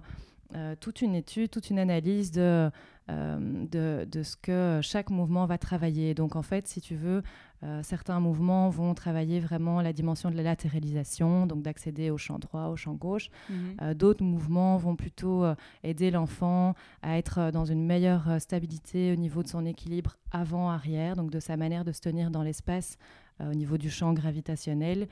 [0.80, 2.70] toute une étude, toute une analyse de,
[3.08, 6.14] de, de, ce que chaque mouvement va travailler.
[6.14, 7.22] Donc en fait, si tu veux,
[7.64, 12.38] euh, certains mouvements vont travailler vraiment la dimension de la latéralisation, donc d'accéder au champ
[12.38, 13.30] droit, au champ gauche.
[13.48, 13.56] Mhm.
[13.80, 19.16] Euh, d'autres mouvements vont plutôt euh, aider l'enfant à être dans une meilleure stabilité au
[19.16, 22.98] niveau de son équilibre avant-arrière, donc de sa manière de se tenir dans l'espace
[23.40, 25.08] au niveau du champ gravitationnel.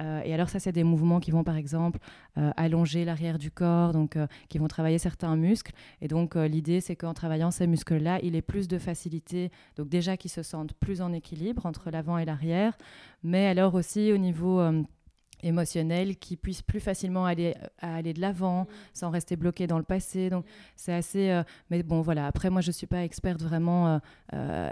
[0.00, 1.98] Euh, et alors ça, c'est des mouvements qui vont par exemple
[2.38, 5.72] euh, allonger l'arrière du corps, donc euh, qui vont travailler certains muscles.
[6.00, 10.16] Et donc l'idée, c'est qu'en travaillant ces muscles-là, il ait plus de facilité, donc déjà
[10.16, 12.76] qu'ils se sentent plus en équilibre entre l'avant et l'arrière,
[13.22, 14.60] mais alors aussi au niveau
[15.42, 19.84] émotionnel qui puisse plus facilement aller, à aller de l'avant sans rester bloqué dans le
[19.84, 20.30] passé.
[20.30, 20.44] Donc
[20.76, 21.30] c'est assez...
[21.30, 23.98] Euh, mais bon voilà, après moi je ne suis pas experte vraiment euh,
[24.34, 24.70] euh,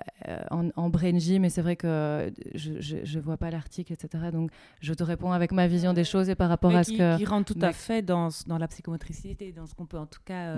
[0.50, 4.30] en, en, brain gym mais c'est vrai que je ne vois pas l'article, etc.
[4.32, 4.50] Donc
[4.80, 7.16] je te réponds avec ma vision des choses et par rapport à ce que...
[7.18, 10.20] Qui rentre tout à fait dans, dans la psychomotricité, dans ce qu'on peut en tout
[10.24, 10.54] cas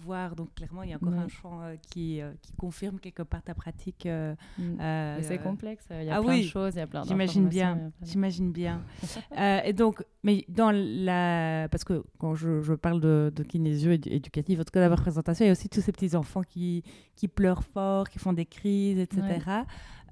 [0.00, 0.36] voir.
[0.36, 4.08] Donc clairement il y a encore un champ qui, qui confirme quelque part ta pratique.
[4.58, 5.20] Mm.
[5.22, 7.92] c'est complexe, il y a ah plein de choses, il y a plein J'imagine bien,
[8.02, 8.82] j'imagine bien.
[9.38, 11.68] Euh, et donc, mais dans la.
[11.70, 14.94] Parce que quand je, je parle de, de kinésio éducatif, en tout cas de la
[14.94, 16.82] représentation, il y a aussi tous ces petits enfants qui,
[17.16, 19.22] qui pleurent fort, qui font des crises, etc.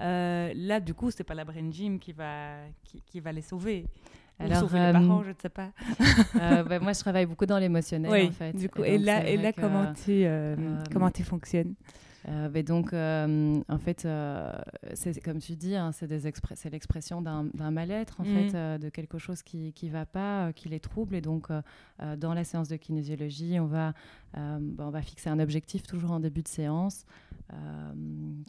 [0.00, 3.42] Euh, là, du coup, c'est pas la brain gym qui va, qui, qui va les
[3.42, 3.86] sauver.
[4.38, 5.70] Alors, sauver les euh, parents, je ne sais pas.
[6.64, 8.52] bah, moi, je travaille beaucoup dans l'émotionnel, en fait.
[8.54, 10.26] Du coup, et, là, et là comment, tu,
[10.92, 11.74] comment tu fonctionnes?
[12.28, 14.52] Euh, mais donc, euh, en fait, euh,
[14.94, 18.78] c'est comme tu dis, hein, c'est l'expression d'un mal-être, en fait, mm.
[18.78, 21.14] de quelque chose qui ne va pas, qui les trouble.
[21.14, 21.48] Et donc,
[22.16, 23.94] dans la séance de kinésiologie, on va
[24.34, 27.04] bah, on va fixer un objectif toujours en début de séance.
[27.52, 27.92] Euh,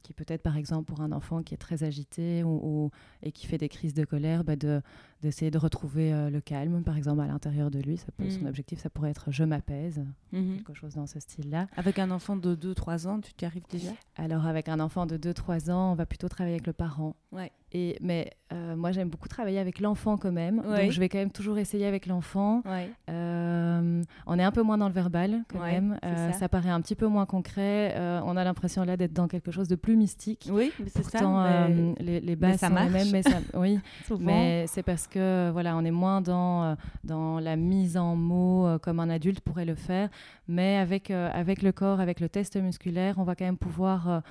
[0.03, 2.89] qui peut être par exemple pour un enfant qui est très agité ou,
[3.21, 4.81] et qui fait des crises de colère, bah de,
[5.21, 7.97] d'essayer de retrouver euh, le calme, par exemple à l'intérieur de lui.
[7.97, 8.47] Ça peut, Son mm.
[8.47, 10.55] objectif, ça pourrait être je m'appaise, mm-hmm.
[10.57, 11.67] quelque chose dans ce style-là.
[11.75, 13.91] Avec un enfant de 2-3 ans, tu t'y arrives déjà?
[14.15, 17.15] Alors avec un enfant de 2-3 ans, on va plutôt travailler avec le parent.
[17.33, 17.51] Ouais.
[17.73, 20.61] Et, mais euh, moi, j'aime beaucoup travailler avec l'enfant quand même.
[20.61, 22.61] Donc, je vais quand même toujours essayer avec l'enfant.
[23.09, 25.97] Euh, on est un peu moins dans le verbal quand même.
[26.05, 26.49] Euh, ça.
[26.49, 27.95] paraît un petit peu moins concret.
[28.25, 30.49] on a l'impression là d'être dans quelque chose de plus mystique.
[30.51, 31.67] Oui, c'est ça.
[31.99, 33.11] les, les bases sont les mêmes.
[33.11, 33.79] Mais ça, oui,
[34.19, 38.99] mais c'est parce que voilà, on est moins dans, dans la mise en mots comme
[38.99, 40.09] un adulte pourrait le faire.
[40.47, 44.21] Mais avec, avec le corps, avec le test musculaire, on va quand même pouvoir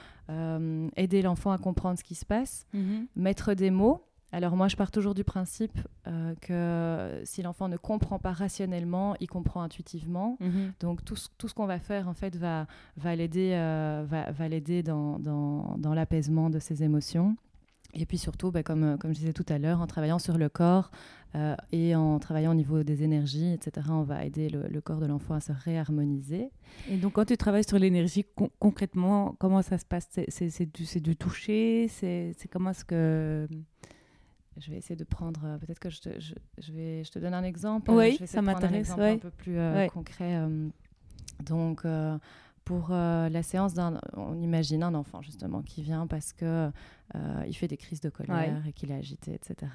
[0.97, 3.07] aider l'enfant à comprendre ce qui se passe, mhm.
[3.33, 4.05] Mettre des mots.
[4.31, 9.15] Alors moi, je pars toujours du principe euh, que si l'enfant ne comprend pas rationnellement,
[9.21, 10.37] il comprend intuitivement.
[10.41, 10.73] Mhm.
[10.81, 12.67] Donc tout ce, tout ce qu'on va faire, en fait, va,
[12.97, 14.49] va l'aider euh, va, va
[14.83, 17.37] dans, dans, dans l'apaisement de ses émotions.
[17.95, 20.49] Et puis surtout, bah, comme, comme je disais tout à l'heure, en travaillant sur le
[20.49, 20.91] corps
[21.35, 25.07] euh, et en travaillant au niveau des énergies, etc., on va aider le, corps de
[25.07, 26.51] l'enfant à se réharmoniser.
[26.89, 28.25] Et donc, quand tu travailles sur l'énergie,
[28.59, 30.09] concrètement, comment ça se passe?
[30.29, 31.89] C'est du, du toucher?
[31.89, 33.47] C'est comment ce que...
[34.59, 37.33] Je vais essayer de prendre, euh, peut-être que je te, je, vais, je te donne
[37.33, 37.91] un exemple.
[37.91, 38.91] Oui, ça m'intéresse.
[38.91, 40.47] Un, un peu plus euh, concret.
[41.43, 41.87] donc,
[42.65, 46.71] pour euh, la séance d'un, on imagine un enfant justement qui vient parce que
[47.15, 49.73] euh, il fait des crises de colère et qu'il est agité, etc.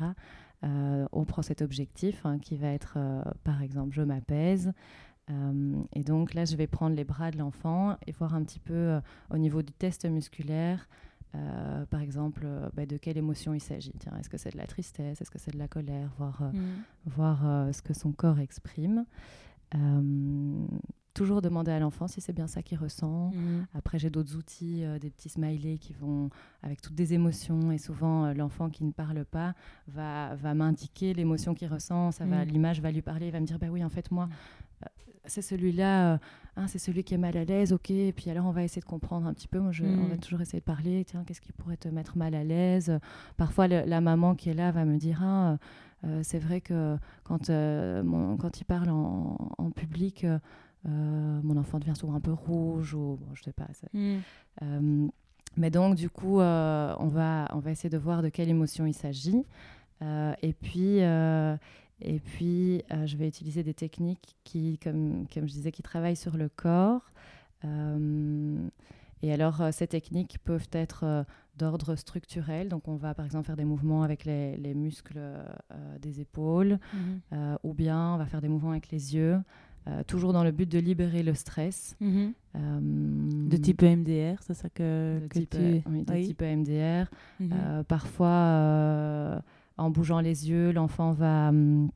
[0.64, 2.98] Euh, on prend cet objectif hein, qui va être,
[3.44, 4.74] par exemple, je m'apaise.
[5.30, 9.00] et donc là, je vais prendre les bras de l'enfant et voir un petit peu
[9.30, 10.88] au niveau du test musculaire,
[11.92, 13.94] par exemple, bah, de quelle émotion il s'agit.
[14.20, 16.60] est-ce que c'est de la tristesse, est-ce que c'est de la colère, voir, mm.
[17.06, 19.06] voir ce que son corps exprime
[21.18, 23.32] toujours demander à l'enfant si c'est bien ça qu'il ressent.
[23.34, 23.66] Mhm.
[23.74, 26.30] Après, j'ai d'autres outils, euh, des petits smileys qui vont
[26.62, 27.72] avec toutes des émotions.
[27.72, 29.56] Et souvent, euh, l'enfant qui ne parle pas
[29.88, 32.12] va, va m'indiquer l'émotion qu'il ressent.
[32.12, 32.52] Ça va, mhm.
[32.52, 33.28] l'image va lui parler.
[33.28, 34.30] Il va me dire, bah oui, en fait, moi,
[34.84, 34.88] euh,
[35.26, 36.20] c'est celui-là,
[36.56, 37.90] hein, c'est celui qui est mal à l'aise, ok.
[37.90, 39.60] Et puis alors, on va essayer de comprendre un petit peu.
[39.60, 40.20] Moi, je, on va mhm.
[40.20, 41.04] toujours essayer de parler.
[41.04, 43.00] Tiens, qu'est-ce qui pourrait te mettre mal à l'aise?
[43.38, 45.58] Parfois, la maman qui est là va me dire, ah,
[46.22, 50.28] c'est vrai que quand, quand il parle en, en public,
[50.88, 53.68] mon enfant devient souvent un peu rouge ou bon, je sais pas.
[53.94, 54.18] Hmm.
[54.62, 55.08] Euh,
[55.56, 58.86] mais donc du coup, euh, on va on va essayer de voir de quelle émotion
[58.86, 59.44] il s'agit.
[60.02, 61.00] et puis
[62.00, 66.38] et puis je vais utiliser des techniques qui, comme comme je disais, qui travaillent sur
[66.38, 67.12] le corps.
[67.64, 71.26] et alors, ces techniques peuvent être
[71.58, 72.70] d'ordre structurel.
[72.70, 75.20] Donc, on va par exemple faire des mouvements avec les, les muscles
[76.00, 77.58] des épaules, mhm.
[77.64, 79.42] ou bien on va faire des mouvements avec les yeux.
[79.88, 81.96] Euh, toujours dans le but de libérer le stress.
[82.00, 82.34] Mhm.
[82.56, 82.80] Euh,
[83.50, 85.58] de type EMDR, c'est ça que, de que type, tu...
[85.58, 87.10] Euh, oui, de type EMDR.
[87.40, 87.84] Mhm.
[87.88, 89.42] parfois,
[89.78, 91.90] en bougeant les yeux, l'enfant va, hum,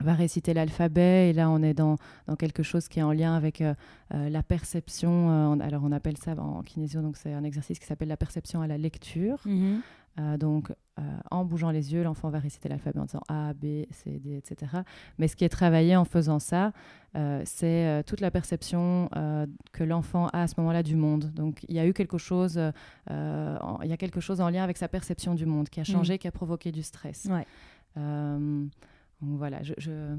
[0.00, 3.34] va réciter l'alphabet et là on est dans, dans, quelque chose qui est en lien
[3.34, 3.62] avec
[4.10, 5.60] la perception.
[5.60, 8.66] alors on appelle ça en kinésio, donc c'est un exercice qui s'appelle la perception à
[8.66, 9.38] la lecture.
[9.44, 9.80] Mhm.
[10.18, 10.72] Euh, donc,
[11.30, 14.72] en bougeant les yeux, l'enfant va réciter l'alphabet en disant A, B, C, D, etc.
[15.18, 16.72] Mais ce qui est travaillé en faisant ça,
[17.16, 19.08] euh, c'est toute la perception
[19.72, 21.32] que l'enfant a à ce moment-là du monde.
[21.34, 22.60] Donc, il y a eu quelque chose,
[23.08, 26.14] il y a quelque chose en lien avec sa perception du monde qui a changé,
[26.14, 26.18] mm.
[26.18, 27.28] qui a provoqué du stress.
[27.96, 28.70] donc
[29.20, 30.16] voilà, je,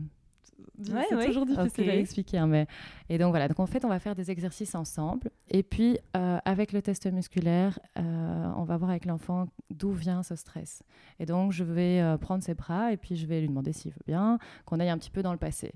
[0.84, 2.38] c'est toujours difficile à expliquer.
[2.38, 2.68] Hein, mais...
[3.10, 5.30] Et donc voilà, donc en fait, on va faire des exercices ensemble.
[5.50, 10.24] Et puis, euh, avec le test musculaire, euh, on va voir avec l'enfant d'où vient
[10.24, 10.84] ce stress.
[11.20, 13.92] Et donc, je vais euh, prendre ses bras et puis je vais lui demander s'il
[13.92, 15.74] veut bien qu'on aille un petit peu dans le passé.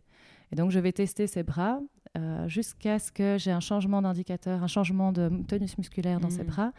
[0.51, 1.79] Et donc, je vais tester ses bras
[2.47, 6.47] jusqu'à ce que j'ai un changement d'indicateur, un changement de tonus musculaire dans ses mmh.
[6.47, 6.71] bras.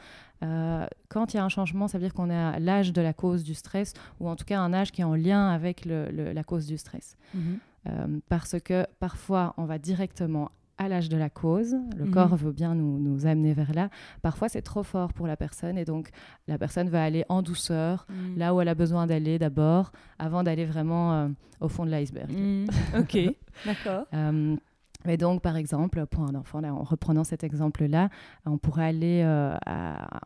[1.09, 3.13] quand il y a un changement, ça veut dire qu'on est à l'âge de la
[3.13, 6.11] cause du stress, ou en tout cas un âge qui est en lien avec le,
[6.11, 7.17] la cause du stress.
[7.35, 7.57] Mmh.
[7.89, 11.75] Euh, parce que parfois, on va directement à l'âge de la cause.
[11.97, 12.11] Le mhm.
[12.11, 13.89] corps veut bien nous, nous, amener vers là.
[14.23, 16.11] Parfois, c'est trop fort pour la personne et donc
[16.49, 18.39] la personne va aller en douceur, mhm.
[18.39, 21.29] là où elle a besoin d'aller d'abord, avant d'aller vraiment euh,
[21.61, 22.31] au fond de l'iceberg.
[22.31, 22.67] Mhm.
[22.99, 23.19] Ok,
[23.67, 24.05] d'accord.
[25.07, 28.09] Euh, mais donc, par exemple, pour un enfant, en reprenant cet exemple-là,
[28.45, 29.25] on pourrait aller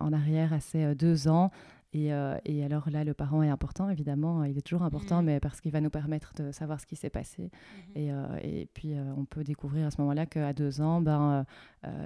[0.01, 1.51] en arrière à ses deux ans
[1.97, 5.25] euh, et, alors là, le parent est important, évidemment, il est toujours important, mmh.
[5.25, 7.45] mais parce qu'il va nous permettre de savoir ce qui s'est passé.
[7.45, 7.99] Mmh.
[7.99, 11.45] Et, euh, et, puis, euh, on peut découvrir à ce moment-là qu'à deux ans, ben,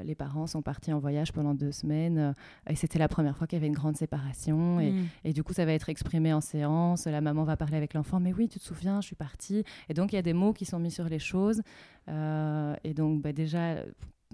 [0.04, 2.34] les parents sont partis en voyage pendant deux semaines.
[2.68, 4.80] et c'était la première fois qu'il y avait une grande séparation.
[4.80, 5.06] Et, mmh.
[5.24, 7.06] et, du coup, ça va être exprimé en séance.
[7.06, 9.64] La maman va parler avec l'enfant, mais oui, tu te souviens, je suis partie.
[9.88, 11.60] Et donc, il y a des mots qui sont mis sur les choses.
[12.08, 13.76] et donc, bah, déjà,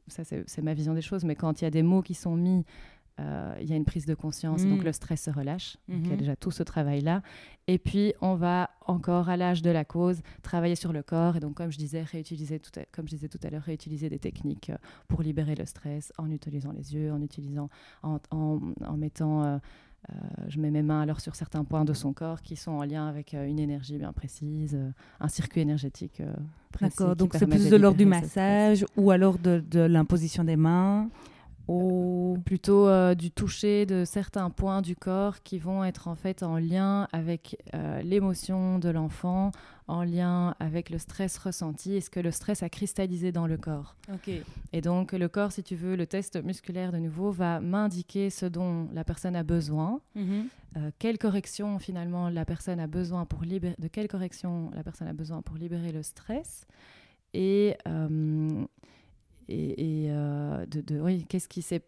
[0.06, 2.36] ça c'est ma vision des choses, mais quand il y a des mots qui sont
[2.36, 2.64] mis
[3.60, 4.84] il y a une prise de conscience, donc mm.
[4.84, 5.76] le stress se relâche.
[5.88, 6.16] il y a mm-hmm.
[6.16, 7.22] déjà tout ce travail-là.
[7.70, 11.36] Et puis, on va encore, à l'âge de la cause, travailler sur le corps.
[11.36, 14.18] Et donc, comme je disais, réutiliser tout comme je disais tout à l'heure, réutiliser des
[14.18, 17.68] techniques euh, pour libérer le stress en utilisant les yeux, en utilisant,
[18.02, 19.44] en, en, mettant...
[19.44, 19.58] Euh,
[20.48, 23.06] je mets mes mains alors sur certains points de son corps qui sont en lien
[23.06, 24.76] avec une énergie bien précise,
[25.20, 26.22] un circuit énergétique
[26.72, 26.96] précis.
[26.96, 31.10] D'accord, donc c'est plus de l'ordre du massage ou alors de, de l'imposition des mains?
[31.70, 36.42] Ou plutôt euh, du toucher de certains points du corps qui vont être en fait
[36.42, 39.52] en lien avec euh, l'émotion de l'enfant,
[39.86, 43.56] en lien avec le stress ressenti et ce que le stress a cristallisé dans le
[43.56, 43.94] corps.
[44.72, 48.46] Et donc le corps, si tu veux, le test musculaire de nouveau va m'indiquer ce
[48.46, 50.48] dont la personne a besoin, mhm.
[50.76, 55.06] euh, quelle correction finalement la personne a besoin pour libérer, de quelle correction la personne
[55.06, 56.66] a besoin pour libérer le stress
[57.32, 57.76] et
[59.50, 61.82] et, euh, de, de, oui, qu'est-ce qui s'est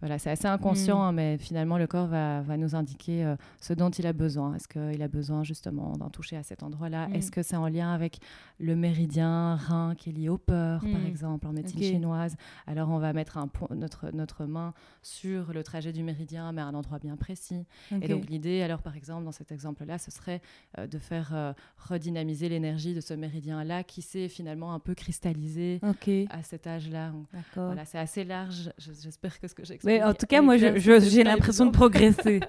[0.00, 1.02] voilà, c'est assez inconscient, mm.
[1.02, 4.54] hein, mais finalement, le corps va, va nous indiquer euh, ce dont il a besoin.
[4.54, 7.08] Est-ce qu'il a besoin justement d'en toucher à cet endroit-là?
[7.08, 7.14] Mm.
[7.14, 8.18] Est-ce que c'est en lien avec
[8.58, 11.06] le méridien rein qui est lié aux peurs, par mm.
[11.06, 12.36] exemple, en médecine chinoise?
[12.66, 16.66] Alors, on va mettre un notre, notre main sur le trajet du méridien, mais à
[16.66, 17.64] un endroit bien précis.
[18.02, 20.42] Et donc, l'idée, alors, par exemple, dans cet exemple-là, ce serait
[20.78, 25.80] euh, de faire euh, redynamiser l'énergie de ce méridien-là qui s'est finalement un peu cristallisé
[26.28, 27.12] à cet âge-là.
[27.54, 28.70] Voilà, c'est assez large.
[28.76, 32.40] J'espère que ce que j'explique en tout cas, moi, j'ai l'impression de progresser.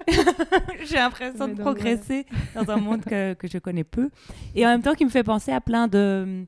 [0.86, 4.10] j'ai l'impression de progresser dans un monde que, que, je connais peu.
[4.56, 6.46] Et en même temps, qui me fait penser à plein de,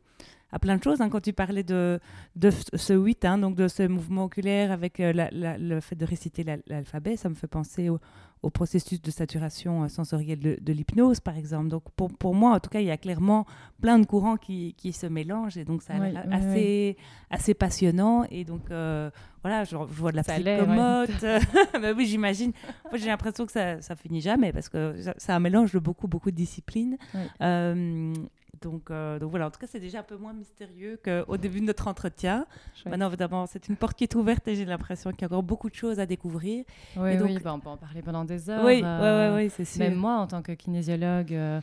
[0.52, 1.02] à plein de choses.
[1.02, 1.99] Hein, quand tu parlais de,
[2.36, 6.45] de ce 8, hein, donc de ce mouvement oculaire avec euh, le fait de réciter
[6.67, 7.99] l'alphabet, ça me fait penser au,
[8.41, 11.67] au processus de saturation euh, sensorielle de, l'hypnose, par exemple.
[11.67, 13.45] Donc, pour, pour, moi, en tout cas, il y a clairement
[13.82, 16.97] plein de courants qui, qui se mélangent et donc ça a assez,
[17.30, 18.25] assez passionnant.
[18.32, 19.10] Et donc, euh,
[19.43, 21.21] voilà, je, vois de la psychomote.
[21.82, 22.54] bah oui, j'imagine.
[22.86, 26.08] Moi, j'ai l'impression que ça, ça finit jamais parce que c'est un mélange de beaucoup,
[26.08, 26.97] beaucoup de disciplines.
[27.41, 28.13] Euh,
[28.62, 31.62] donc, euh, donc voilà, en tout cas, c'est déjà un peu moins mystérieux qu'au début
[31.62, 32.45] de notre entretien.
[32.86, 35.43] Maintenant, évidemment, c'est une porte qui est ouverte et j'ai l'impression qu'il y a encore
[35.43, 36.65] beaucoup de choses à découvrir.
[36.98, 37.28] Oui, donc...
[37.28, 38.65] oui bah, on peut en parler pendant des heures.
[38.65, 39.80] Oui, euh, oui, c'est sûr.
[39.80, 41.62] Même moi, en tant que kinésiologue, euh,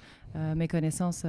[0.55, 1.27] mes connaissances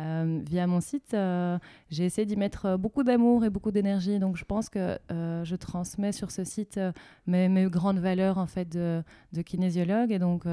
[0.00, 1.56] Euh, via mon site, euh,
[1.90, 4.18] j'ai essayé d'y mettre beaucoup d'amour et beaucoup d'énergie.
[4.18, 6.78] Donc, je pense que je transmets sur ce site
[7.26, 10.12] mes, mes, grandes valeurs en fait de, de kinésiologue.
[10.12, 10.44] Et donc,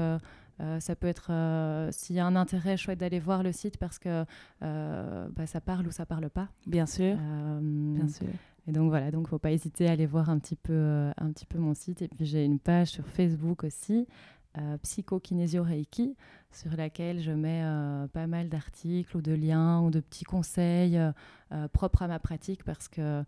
[0.78, 1.32] ça peut être,
[1.90, 4.24] s'il y a un intérêt, chouette d'aller voir le site parce que
[4.60, 6.48] bah, ça parle ou ça parle pas.
[6.66, 7.16] Bien sûr.
[7.16, 8.28] Bien sûr.
[8.66, 11.32] Et donc voilà, donc faut pas hésiter à aller voir un petit peu, euh, un
[11.32, 12.02] petit peu mon site.
[12.02, 14.06] Et puis j'ai une page sur Facebook aussi,
[14.58, 16.14] euh, Psychokinésio Reiki,
[16.50, 20.98] sur laquelle je mets euh, pas mal d'articles ou de liens ou de petits conseils
[20.98, 23.24] euh, propres à ma pratique parce que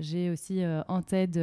[0.00, 1.38] j'ai aussi en tête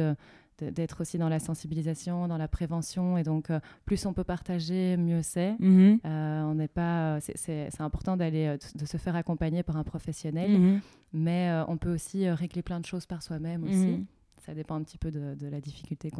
[0.62, 3.16] d'être aussi dans la sensibilisation, dans la prévention.
[3.16, 3.48] Et donc,
[3.84, 5.56] plus on peut partager, mieux c'est.
[5.58, 6.00] Mhm.
[6.04, 7.18] on n'est pas.
[7.20, 10.80] C'est important d'aller, de se faire accompagner par un professionnel, mhm.
[11.12, 13.76] mais on peut aussi régler plein de choses par soi-même aussi.
[13.76, 14.06] Mhm
[14.50, 16.10] ça dépend un petit peu de, la difficulté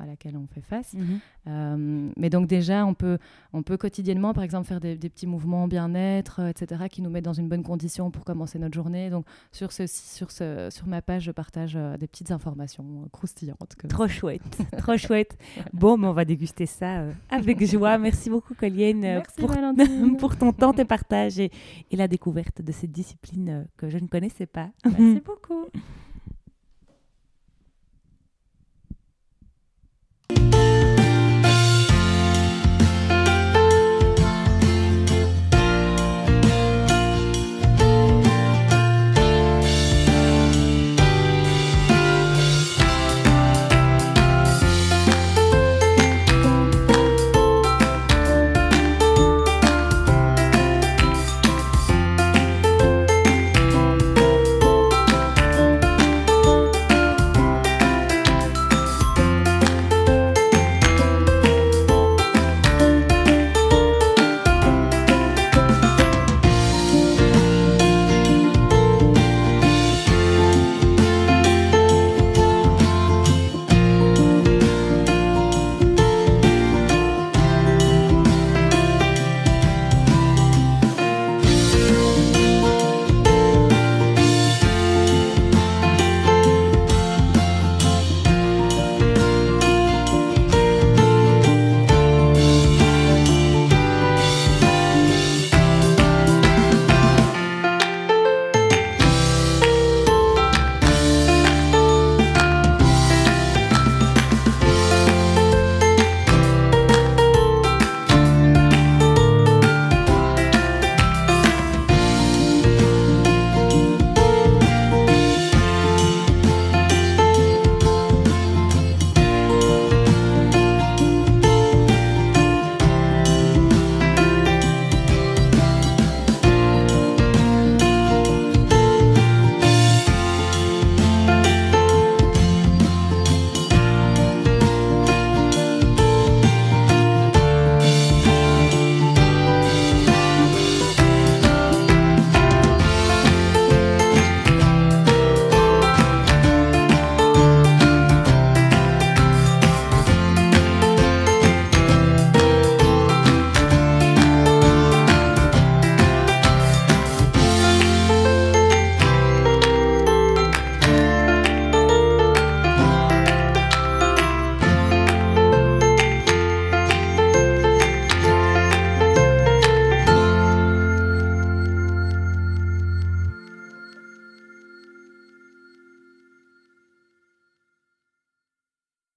[0.00, 0.94] à laquelle on fait face.
[0.94, 1.20] Mhm.
[1.48, 3.18] Euh, mais donc déjà, on peut,
[3.52, 7.26] on peut quotidiennement, par exemple, faire des, petits mouvements bien-être, euh, etc., qui nous mettent
[7.26, 9.10] dans une bonne condition pour commencer notre journée.
[9.10, 13.76] Donc sur, ce, sur, ce, sur ma page, je partage euh, des petites informations croustillantes.
[13.86, 15.36] Trop chouette, trop chouette.
[15.74, 17.98] Bon, mais on va déguster ça avec joie.
[18.08, 19.50] Merci beaucoup, Colienne, pour,
[20.18, 21.50] pour, ton temps, tes partages et,
[21.90, 24.70] et la découverte de cette discipline que je ne connaissais pas.
[24.86, 25.66] Merci beaucoup.